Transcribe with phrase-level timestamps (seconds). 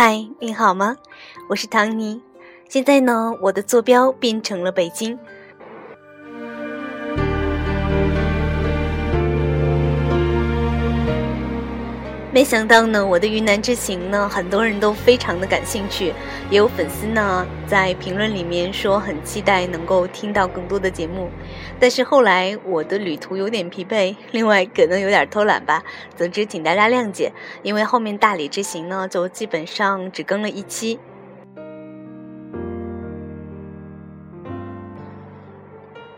[0.00, 0.96] 嗨，你好吗？
[1.48, 2.22] 我是唐尼。
[2.68, 5.18] 现在呢，我的坐标变成了北京。
[12.38, 16.14] 没想到呢，我的云南之行呢，很多人都非常的感兴趣，
[16.48, 21.28] 也有粉丝呢在评论里面说很期待能够听到更多的节目。
[21.80, 25.82] 但是后来我的旅途有点疲惫，另外可能有点偷懒吧。
[26.16, 27.32] 总之，请大家谅解，
[27.64, 31.00] 因为后面大理之行呢，就基本上只更了一期。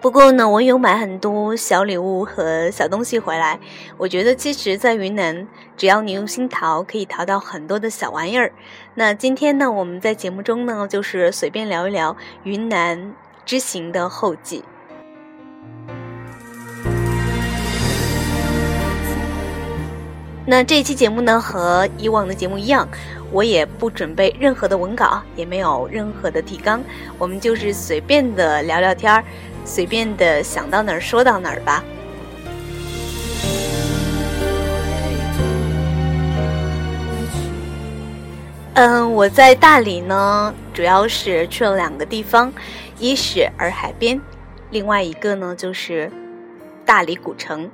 [0.00, 3.60] 不过呢，我有买很多小礼物和小东西回来。
[3.98, 5.46] 我觉得其实，在云南，
[5.76, 8.50] 只要你用心淘，可以淘到很多的小玩意儿。
[8.94, 14.64] 那今天呢，我们在节目中呢，就是随便聊一聊云南之行的后记。
[20.46, 22.88] 那这一期节目呢，和以往的节目一样，
[23.30, 26.82] 我也不准备任何的文稿，也没有任何的提纲，
[27.18, 29.22] 我们就是随便的聊聊天儿。
[29.64, 31.84] 随便的想到哪儿说到哪儿吧。
[38.74, 42.50] 嗯，我在大理呢，主要是去了两个地方，
[42.98, 44.18] 一是洱海边，
[44.70, 46.10] 另外一个呢就是
[46.86, 47.70] 大理古城。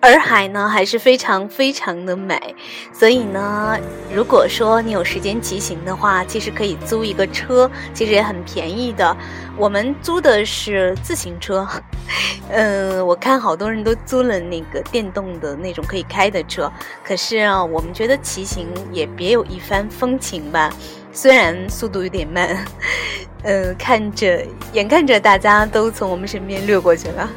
[0.00, 2.38] 洱海呢还是非常非常的美，
[2.92, 3.76] 所以呢，
[4.14, 9.16] 如果说你有时间骑行的话，其实可以租一个车，其实也很便宜的。
[9.56, 11.66] 我们租的是自行车，
[12.48, 16.72] 嗯， 我看好多人都租了那个电动的那种可以开的车，
[17.04, 20.72] 可是啊，我们觉得骑行也别有一番风情吧，
[21.12, 22.64] 虽然速度有点慢，
[23.42, 27.28] 嗯，看着眼看着大家都从我们身边掠过去了。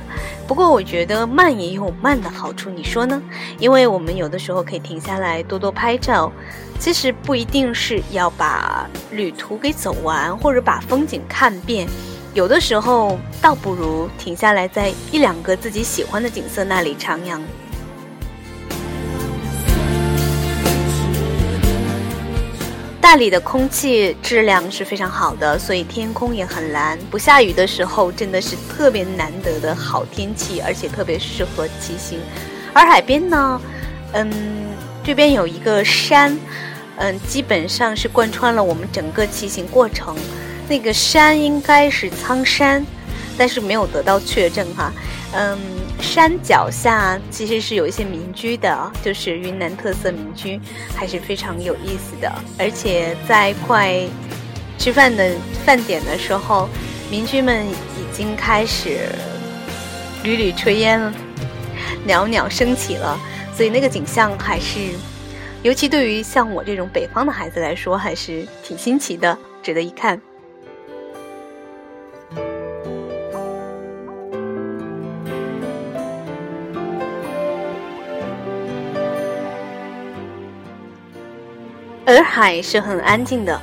[0.48, 3.22] 不过我觉得慢也有慢的好处，你说呢？
[3.60, 6.32] 因为我们有的时候可以停下来多多拍照，
[6.80, 11.88] 其实不一定是要把旅途给走完，或者把风景看遍，
[12.34, 17.40] 有的时候倒不如停下来，在一两个自己喜欢的景色那里徜徉。
[23.14, 26.98] 那里的空气质量是非常好的，所以天空也很蓝。
[27.10, 32.22] 不下雨的时候，真的是特别难得的好天气，而且特别适合骑行。
[32.72, 33.62] 而海边呢，
[34.14, 34.32] 嗯，
[35.04, 36.40] 这边有一个山，
[36.96, 40.16] 嗯，基本上是贯穿了我们整个骑行过程。
[40.70, 42.82] 那个山应该是苍山，
[43.42, 44.94] 但是没有得到确证哈，
[45.34, 45.58] 嗯。
[46.00, 50.60] 山脚下其实是有一些民居的，就是云南特色民居，
[50.96, 52.32] 还是非常有意思的。
[52.58, 54.04] 而且在快
[54.80, 55.32] 吃饭的
[55.64, 56.68] 饭点的时候，
[57.10, 59.10] 民居们已经开始
[60.24, 61.14] 缕缕炊烟了，
[62.06, 63.18] 袅袅升起了。
[63.56, 64.80] 所以那个景象还是，
[65.62, 70.20] 尤其对于像我这种北方的孩子来说，还是挺新奇的，值得一看。
[82.12, 83.58] 洱海是很安静的，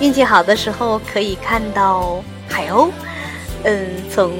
[0.00, 2.90] 运气好的时候可以看到海鸥，
[3.62, 4.32] 嗯，从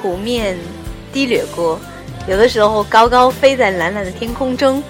[0.00, 0.56] 湖面
[1.12, 1.78] 低掠过，
[2.26, 4.82] 有的时候高高飞在蓝蓝的天空中，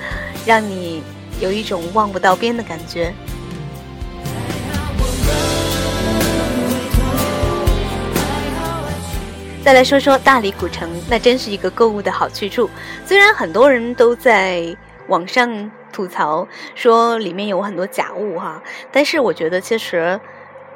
[0.45, 1.03] 让你
[1.41, 3.13] 有一种望不到边的感觉。
[9.65, 12.71] 再来说说大理古城，那真是一个购物的好去处，
[13.05, 14.65] 虽然很多人都在
[15.09, 15.69] 网上。
[15.97, 18.63] 吐槽说里面有很多假物哈，
[18.93, 20.21] 但是我觉得其实，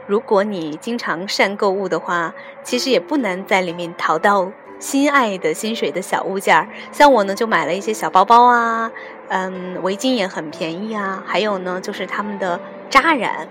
[0.06, 2.32] 如果你经常善购物的话，
[2.62, 6.66] 其实也不难在里面淘到心爱的心水的小物件儿。
[6.90, 8.90] 像我呢，就买了一些小包包啊，
[9.28, 13.46] 嗯，围巾也很便宜啊，还有呢，就是他们的扎染，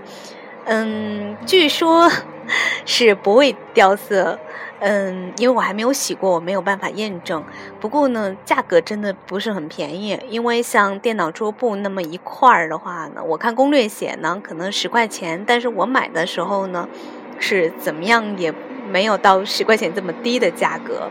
[0.65, 2.09] 嗯，据说
[2.83, 4.39] 是不会掉色。
[4.79, 7.43] 嗯，因为我还没有洗过，我没有办法验证。
[7.79, 10.17] 不过呢，价格真的不是很便宜。
[10.29, 15.43] 因为像电脑桌布那么一块儿的话呢，我看攻略写呢，可能十块钱。
[15.45, 16.87] 但是我买的时候呢，
[17.39, 18.53] 是怎么样也
[18.87, 21.09] 没有到十块钱这么低的价格。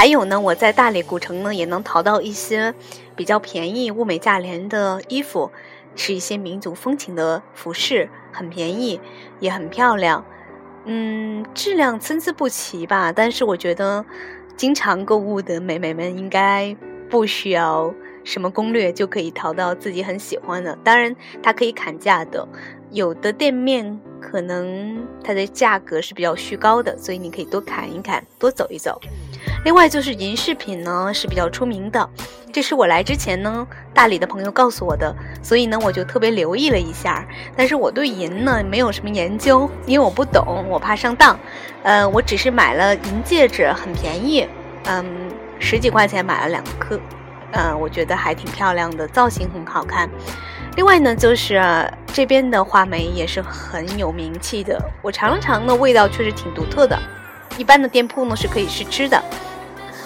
[0.00, 2.74] 还有呢，我在大理古城呢也能淘到一些
[3.14, 5.52] 比较便宜、物美价廉的衣服，
[5.94, 8.98] 是一些民族风情的服饰，很便宜，
[9.40, 10.24] 也很漂亮。
[10.86, 14.02] 嗯，质量参差不齐吧，但是我觉得
[14.56, 16.74] 经常购物的美眉们应该
[17.10, 17.92] 不需要
[18.24, 20.74] 什么攻略就可以淘到自己很喜欢的。
[20.82, 22.48] 当然，它可以砍价的，
[22.90, 28.98] 有的店面可能它的价格是比较虚高的，所以你可以多砍一砍，多走一走。
[29.62, 32.08] 另外就是银饰品呢是比较出名的，
[32.50, 37.26] 这是我来之前呢大理的朋友告诉我的，所以呢我就特别留意了一下。
[37.54, 41.38] 但是我对银呢没有什么研究，因为我不懂，我怕上当。
[41.82, 44.46] 呃，我只是买了银戒指，很便宜，
[44.84, 45.04] 嗯，
[45.58, 46.98] 十几块钱买了两颗，
[47.52, 50.08] 嗯，我觉得还挺漂亮的，造型很好看。
[50.76, 51.62] 另外呢，就是
[52.14, 56.98] 这边的话梅也是很有名气的，我尝了尝呢，味道确实挺独特的。
[57.58, 59.22] 一般的店铺呢是可以试吃的。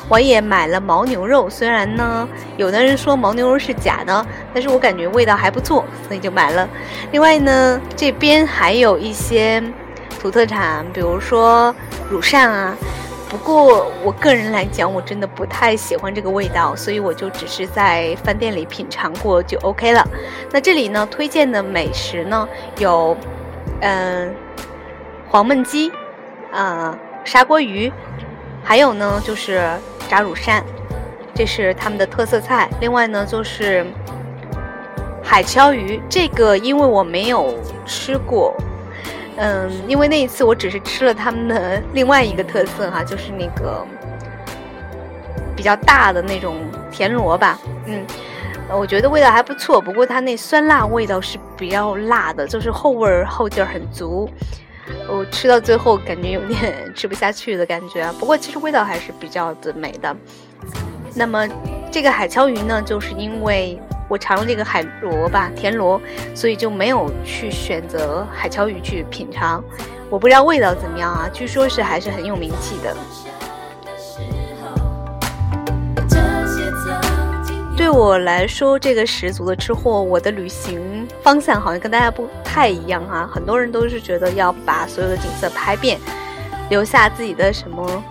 [0.09, 2.29] 我也买了牦牛肉，虽然呢，
[2.59, 6.69] 有的人说牦牛肉是假的，但是我感觉味道还不错，所以就买了。
[7.11, 9.63] 另外呢，这边还有一些
[10.21, 11.75] 土特产，比如说
[12.11, 12.77] 乳扇啊。
[13.31, 20.07] 不过我个人来讲，我真的不太喜欢这个味道，所以我就只是在饭店里品尝过就 OK 了。
[20.53, 22.47] 那这里呢，推荐的美食呢
[22.79, 23.17] 有，
[23.81, 24.33] 嗯，
[25.29, 25.91] 黄焖鸡，
[26.53, 27.91] 啊，砂锅鱼，
[28.63, 29.67] 还有呢就是。
[30.15, 30.63] 炸乳扇，
[31.35, 32.71] 这是他们的特色菜。
[32.81, 33.85] 另外呢，就是
[35.21, 38.55] 海敲鱼，这个因为我没有吃过，
[39.35, 43.85] 嗯，因为那一次我只是吃了他们的另外一个特色哈，就是那个
[45.57, 46.59] 比较大的那种
[46.93, 48.07] 田螺吧，嗯，
[48.71, 49.81] 我觉得味道还不错。
[49.81, 54.31] 不过它那酸辣味道是比较辣的，就是后味儿后劲儿很足。
[55.09, 60.15] 我吃到最后感觉有点 吃不下去的感觉，不过其实味道还是比较的美的。
[61.15, 61.47] 那么
[61.91, 66.01] 这个海锹鱼呢，就是因为我尝了这个海螺吧，田螺，
[66.35, 69.63] 所以就没有去选择海锹鱼去品尝。
[70.11, 72.95] 我不知道味道怎么样啊，据说是还是很有名气的。
[77.77, 80.94] 对我来说，这个十足的吃货，我的旅行
[81.25, 83.29] 方向好像跟大家不太一样哈。
[83.33, 85.99] 很多人都是觉得要把所有的景色拍遍，
[86.69, 88.05] 留下自己的什么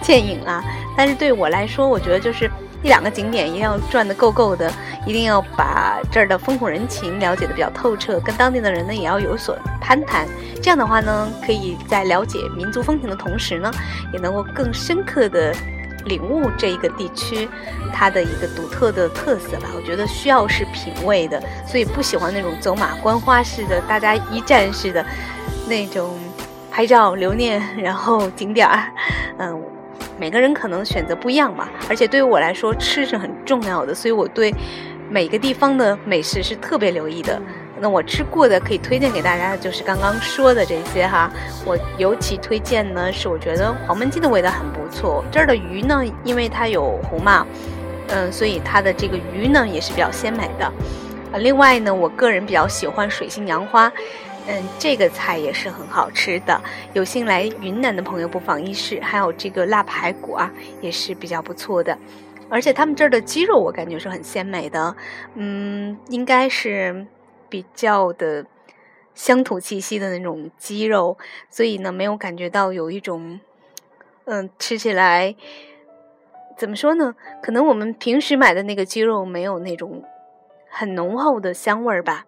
[0.00, 0.64] 倩影啊。
[0.96, 2.48] 但是对我来说，我觉得就是
[2.82, 4.72] 一两个景点一定要转的够够的，
[5.04, 10.26] 一定要把这儿的风土人情了解的比较透彻，跟当地的人呢也要有所攀谈。
[10.62, 13.68] 这样的话呢，可以在了解民族风情的同时呢，
[14.12, 15.52] 也能够更深刻的。
[16.04, 17.48] 领悟这一个地区，
[17.92, 19.68] 它的一个独特的特色吧。
[19.74, 25.04] 我觉得需要是品味的，所以不喜欢那种走马观花式的，大家一站式的
[25.68, 26.18] 那种
[26.70, 28.90] 拍照留念，然后景点儿。
[29.38, 29.62] 嗯，
[30.18, 31.70] 每个人可能选择不一样吧。
[31.88, 34.54] 而且对于我来说，吃是很重要的，所以我对
[35.08, 37.40] 每个地方的美食是特别留意的。
[37.82, 41.28] 那我吃过的可以推荐给大家的就是刚刚说的这些哈。
[41.66, 45.24] 我尤其推荐呢是我觉得黄焖鸡的味道很不错。
[45.32, 47.44] 这儿的鱼呢，因为它有湖嘛，
[48.10, 50.64] 嗯，所以它的这个鱼呢也是比较鲜美的。
[50.64, 53.92] 啊，另外呢，我个人比较喜欢水性杨花，
[54.46, 56.60] 嗯，这个菜也是很好吃的。
[56.92, 59.00] 有幸来云南的朋友不妨一试。
[59.00, 60.48] 还有这个腊排骨啊，
[60.80, 61.98] 也是比较不错的。
[62.48, 64.94] 而且他们这儿的鸡肉我感觉是很鲜美的，
[65.34, 67.04] 嗯，应该是。
[67.52, 68.46] 比较的
[69.12, 71.18] 乡土气息的那种鸡肉，
[71.50, 73.40] 所以呢，没有感觉到有一种，
[74.24, 75.36] 嗯，吃起来
[76.56, 77.14] 怎么说呢？
[77.42, 80.02] 可能我们平时买的那个鸡肉没有那种
[80.70, 82.24] 很浓厚的香味儿吧。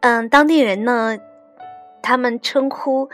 [0.00, 1.18] 嗯，当地人呢，
[2.00, 3.10] 他们称呼。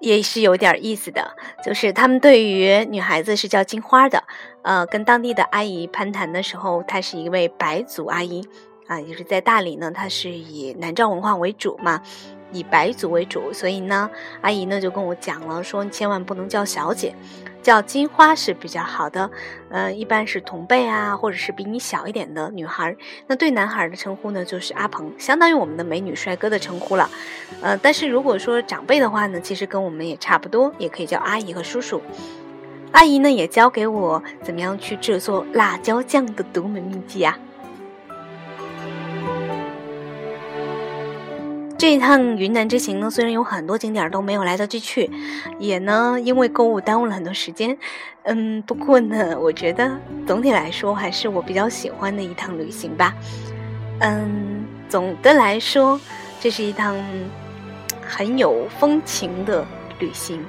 [0.00, 4.22] 也是有点意思的，就是他们对于女孩子是叫金花的，
[4.62, 8.46] 呃，跟当地的阿姨攀谈的时候，她是一位白族阿姨，
[8.86, 12.02] 啊，也是在大理呢，她是以南诏文化为主嘛。
[12.52, 14.08] 以白族为主，所以呢，
[14.40, 17.12] 阿姨呢就跟我讲了，说你千万不能叫小姐，
[17.66, 19.28] 叫金花是比较好的。
[19.70, 22.94] 呃，一般是同辈啊，或者是比你小一点的女孩。
[23.26, 27.10] 那对男孩的称呼呢，就是阿鹏，相当于我们的美女帅哥的称呼了。
[27.60, 32.00] 呃，但是如果说长辈的话呢，其实跟我们也差不多，也可以叫阿姨和叔叔。
[32.92, 37.36] 阿姨呢也教给我怎么样去制作辣椒酱的独门秘籍啊。
[41.78, 45.10] 这一趟云南之行呢，虽然有很多景点都没有来得及去，
[45.58, 47.76] 也呢因为购物耽误了很多时间，
[48.22, 53.14] 嗯，不过呢，我觉得总体来说还是我比较喜欢的一趟旅行吧，
[54.00, 56.00] 嗯，总的来说，
[56.40, 56.96] 这是一趟
[58.06, 59.64] 很有风情的
[59.98, 60.42] 旅行。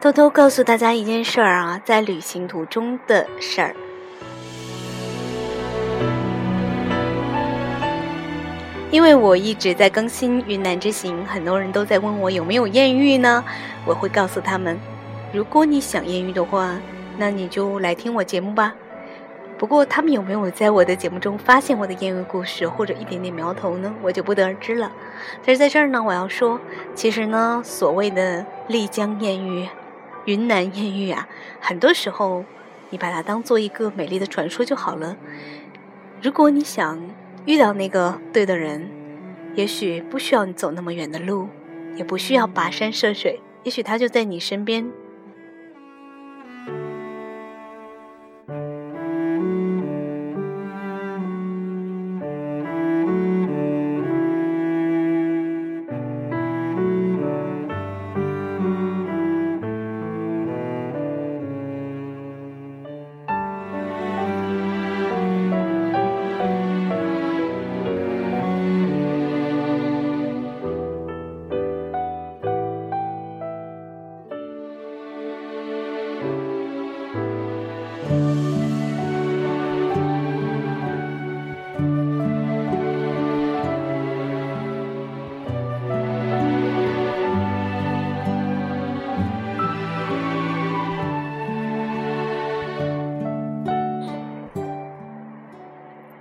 [0.00, 3.74] 偷偷告诉大家一件事儿啊，在旅行途中的事儿。
[8.90, 13.44] 因为我一直在更新云南之行，很多人都在问我有没有艳遇呢？
[13.86, 14.76] 我会告诉他们，
[15.32, 16.76] 如果你想艳遇的话，
[17.16, 18.74] 那你就来听我节目吧。
[19.56, 23.94] 不过他们有没有在我的节目中发现我的艳遇故事或者一点点苗头呢？
[24.02, 24.90] 我就不得而知了。
[25.46, 26.58] 但是在这儿呢，我要说，
[26.94, 29.68] 其实呢，所谓的丽江艳遇、
[30.24, 31.28] 云南艳遇啊，
[31.60, 32.44] 很多时候
[32.88, 35.16] 你把它当做一个美丽的传说就好了。
[36.20, 36.98] 如果你想
[37.46, 38.88] 遇到那个对的人，
[39.54, 41.48] 也许不需要你走那么远的路，
[41.96, 44.90] 也不需要跋山涉水，也许他就在你身边。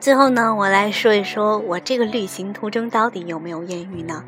[0.09, 4.23] 最后呢，我来说一说我这个旅行途中到底有没有艳遇呢？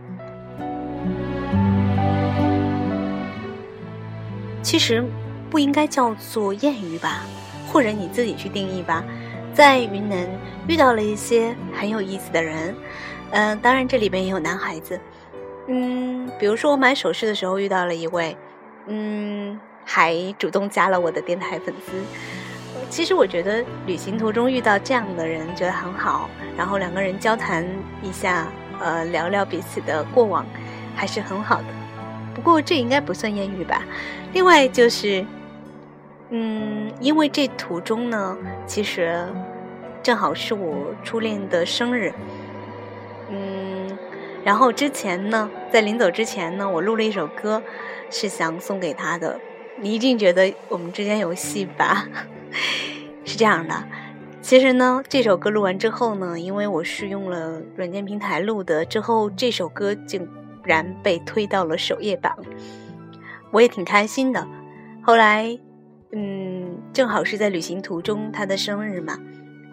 [4.61, 5.03] 其实
[5.49, 7.23] 不应该叫做艳遇吧，
[7.67, 9.03] 或者你自己去定义吧。
[9.55, 10.29] 在云南
[10.67, 12.75] 遇到了一些很有意思的人，
[13.31, 14.99] 嗯，当然这里边也有男孩子，
[15.65, 18.37] 嗯，比如说我买首饰的时候遇到了一位，
[18.85, 21.91] 嗯，还主动加了我的电台粉丝。
[22.91, 27.65] 其实我觉得旅行途中遇到这样的人，觉得很好，然后两个人交谈
[28.03, 28.45] 一下，
[28.81, 30.45] 呃，聊聊彼此的过往，
[30.93, 31.65] 还是很好的。
[32.35, 33.81] 不过这应该不算艳遇吧？
[34.33, 35.25] 另外就是，
[36.31, 39.25] 嗯，因为这途中呢，其实
[40.03, 42.13] 正好是我初恋的生日，
[43.29, 43.97] 嗯，
[44.43, 47.63] 然后之前呢，在临走之前呢，我录了一首歌，
[48.09, 49.39] 是想送给他的。
[49.77, 52.05] 你一定觉得我们之间有戏吧？
[53.25, 53.83] 是这样的，
[54.41, 60.27] 其实呢，这首歌录完之后呢，因为我是用了软件平台录的，之后这首歌竟
[60.63, 62.37] 然被推到了首页榜，
[63.51, 64.47] 我也挺开心的。
[65.03, 65.57] 后来，
[66.11, 69.17] 嗯，正好是在旅行途中他的生日嘛，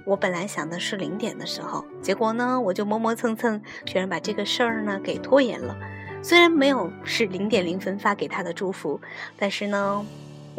[0.06, 5.76] 我本来想的是零点的时候，结果呢，我就磨磨蹭蹭，居然把这个事儿呢给拖延了。
[6.22, 9.00] 虽然没有是零点零分发给他的祝福，
[9.38, 10.04] 但是呢，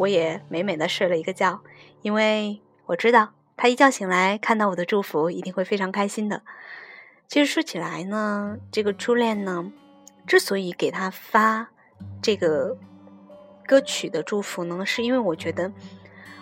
[0.00, 1.60] 我也美美的睡了一个觉，
[2.02, 2.60] 因为。
[2.90, 6.42] 我知道他一觉醒来看到我的祝福一定会非常开心的。
[7.28, 9.70] 其实说起来呢，这个初恋呢，
[10.26, 11.68] 之所以给他发
[12.20, 12.76] 这个
[13.64, 15.70] 歌曲的祝福呢，是因为我觉得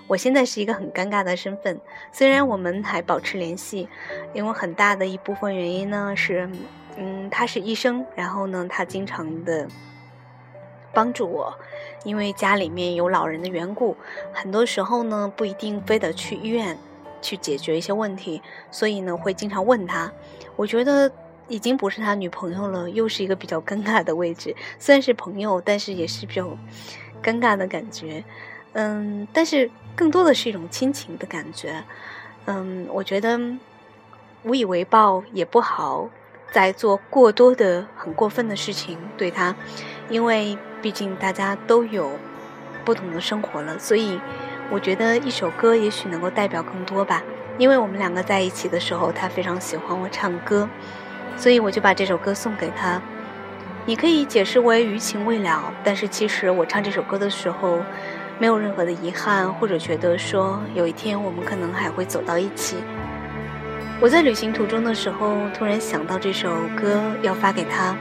[0.07, 1.79] 我现在是一个很尴尬的身份。
[2.13, 3.87] 虽然我们还保持联系，
[4.33, 6.49] 因为很大的一部分原因呢是，
[6.97, 9.69] 嗯，他是医生，然后呢，他经常的。
[10.93, 11.55] 帮助我，
[12.05, 13.97] 因为家里面有老人的缘故，
[14.33, 16.77] 很多时候呢不一定非得去医院
[17.21, 20.11] 去解决一些问题，所以呢会经常问他。
[20.57, 21.11] 我觉得
[21.47, 24.57] 已经不是他女朋友了，又是一个比较尴尬的位置。
[24.79, 26.49] 虽然是朋友，但是也是比较
[27.23, 28.25] 尴尬的感觉。
[28.73, 31.85] 嗯，但是更多的是一种亲情的感觉。
[32.47, 33.39] 嗯，我觉得
[34.45, 36.09] 无以为报也不好
[36.51, 39.55] 再做过多的很过分的事情对他，
[40.09, 40.57] 因为。
[40.81, 42.13] 毕竟大家都有
[42.85, 44.21] 不同的生活了，所以
[44.71, 47.23] 我觉得一首歌也许能够代表更多吧。
[47.59, 50.69] 因为我们两个在一起的时候，他非常喜欢我唱歌，
[51.37, 53.03] 所以我就把这首歌送给他。
[53.85, 57.81] 你可以解释为余情未了，但是其实我唱这首歌的时候，
[58.39, 62.77] 没有任何的遗憾，或者觉得说有一天我们可能还会走到一起。
[64.01, 67.97] 我在旅行途中的时候，突然想到这首歌要发给他。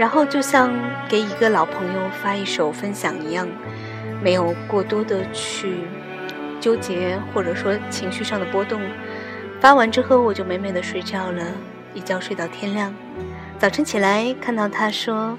[0.00, 0.72] 然后就像
[1.10, 3.46] 给一个老朋友发一首分享一样，
[4.22, 5.84] 没有过多的去
[6.58, 8.80] 纠结或者说情绪上的波动。
[9.60, 11.44] 发完之后我就美美的睡觉了，
[11.92, 12.94] 一觉睡到天亮。
[13.58, 15.36] 早晨起来看到他说：“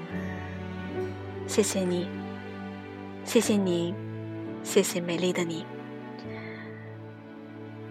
[1.48, 2.08] 谢谢你，
[3.24, 3.92] 谢谢你，
[4.62, 5.66] 谢谢美丽的你。”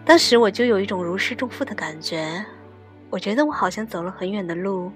[0.06, 2.46] 当时我就有一种如释重负的感觉，
[3.10, 4.90] 我觉得我好像走了很远的路。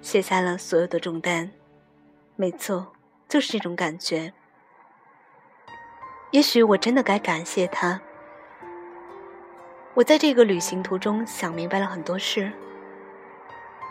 [0.00, 1.50] 卸下了所有的重担，
[2.36, 2.92] 没错，
[3.28, 4.32] 就是这种感觉。
[6.30, 8.00] 也许我真的该感谢他。
[9.94, 12.52] 我在这个旅行途中想明白了很多事，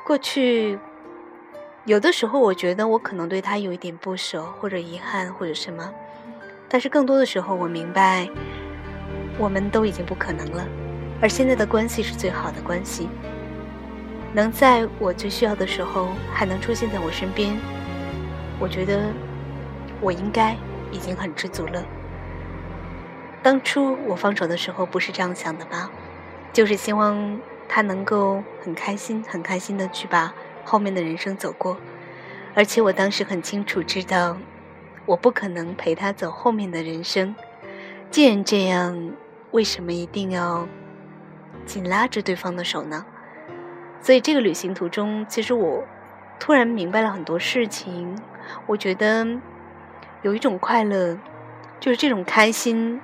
[0.06, 0.80] 过去
[1.86, 5.94] 有的时候，我觉得我可能对他有一点不舍，或者遗憾，或者什么。
[6.70, 8.30] 但是更多的时候，我明白，
[9.38, 10.66] 我们都已经不可能了。
[11.22, 13.10] 而现在的关系是最好的关系，
[14.38, 17.58] 能在我最需要的时候还能出现在我身边，
[18.60, 19.12] 我觉得
[20.00, 20.56] 我应该
[20.92, 21.84] 已经很知足了。
[23.42, 25.90] 当初我放手的时候不是这样想的吧？
[26.54, 30.32] 就是希望他能够很开心、很开心的去把
[30.64, 31.76] 后面的人生走过，
[32.54, 34.38] 而且我当时很清楚知道，
[35.08, 37.34] 我不可能陪他走后面的人生。
[38.12, 39.14] 既然这样，
[39.50, 40.68] 为什么一定要？
[41.66, 43.04] 紧拉着对方的手呢，
[44.08, 45.84] 所以这个旅行途中，其实我
[46.40, 48.18] 突然明白了很多事情。
[48.66, 49.28] 我觉得
[50.22, 51.18] 有一种快乐，
[51.78, 53.02] 就是这种开心，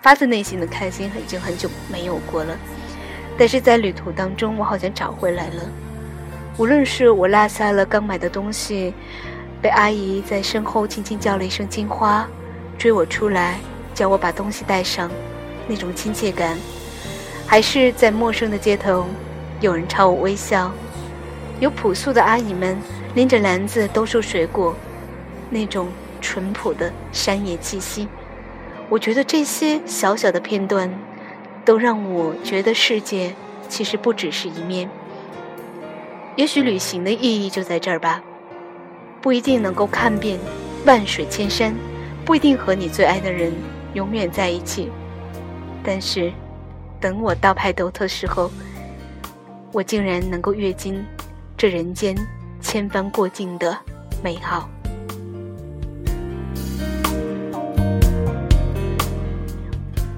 [0.00, 2.56] 发自内心的开心，已经很久没有过了。
[3.36, 5.64] 但是在旅途当中，我好像找回来了。
[6.56, 8.94] 无论是我落下了刚买的东西，
[9.60, 12.26] 被阿姨在身后轻轻叫了一声“金花”，
[12.78, 13.58] 追我出来，
[13.92, 15.10] 叫我把东西带上，
[15.68, 16.56] 那种亲切感。
[17.46, 19.04] 还是在陌生的街头，
[19.62, 20.72] 有人朝我微笑，
[21.60, 22.76] 有朴素的阿姨们
[23.14, 24.74] 拎着篮子兜售水果，
[25.50, 25.86] 那种
[26.20, 28.08] 淳朴的山野气息，
[28.88, 30.92] 我觉得这些小小的片段，
[31.64, 33.32] 都让我觉得世界
[33.68, 34.90] 其实不只是一面。
[36.34, 38.20] 也许旅行的意义就在这儿吧，
[39.20, 40.40] 不一定能够看遍
[40.84, 41.72] 万水千山，
[42.24, 43.52] 不一定和你最爱的人
[43.94, 44.90] 永远在一起，
[45.84, 46.32] 但是。
[47.00, 48.48] 等我到派斗特时候，
[49.74, 51.02] 我竟然能够阅尽
[51.56, 52.14] 这人间
[52.60, 53.74] 千帆过尽的
[54.22, 54.68] 美好。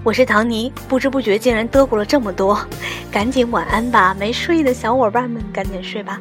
[0.02, 2.58] 我是唐尼，不知不觉竟然嘚咕了这么多，
[3.12, 4.12] 赶紧晚安吧！
[4.18, 6.20] 没睡的小伙伴们赶紧睡吧。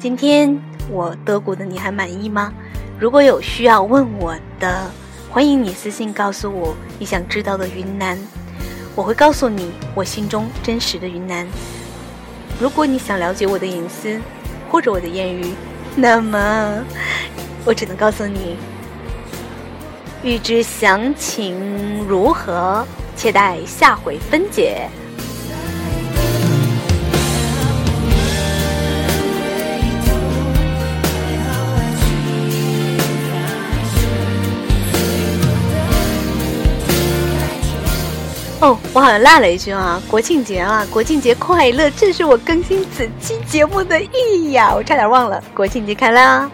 [0.00, 0.60] 今天
[0.90, 2.52] 我嘚咕的你还满意吗？
[2.98, 4.90] 如果有需要问我的，
[5.30, 8.18] 欢迎你私信告诉我你想知道的云南。
[8.96, 11.46] 我会告诉你我心中真实的云南。
[12.60, 14.20] 如果你想了解我的隐私
[14.70, 15.52] 或者我的艳遇，
[15.96, 16.84] 那么
[17.64, 18.56] 我只能告诉你：
[20.22, 22.86] 欲知详情如何，
[23.16, 24.88] 且待下回分解。
[38.64, 40.02] 哦，我好像落了一句啊！
[40.08, 41.90] 国庆节啊，国庆节快乐！
[41.90, 46.50] 这是我更新此期节目的意义呀，我差点忘了，国庆节快乐啊！